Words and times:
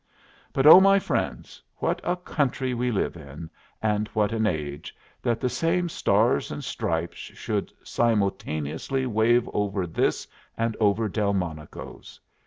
But 0.51 0.65
oh, 0.65 0.79
my 0.79 0.97
friends, 0.97 1.61
what 1.75 2.01
a 2.03 2.15
country 2.15 2.73
we 2.73 2.89
live 2.89 3.15
in, 3.15 3.51
and 3.83 4.07
what 4.15 4.31
an 4.33 4.47
age, 4.47 4.95
that 5.21 5.39
the 5.39 5.47
same 5.47 5.89
stars 5.89 6.49
and 6.49 6.63
stripes 6.63 7.19
should 7.19 7.71
simultaneously 7.83 9.05
wave 9.05 9.47
over 9.53 9.85
this 9.85 10.27
and 10.57 10.75
over 10.79 11.07
Delmonico's! 11.07 12.19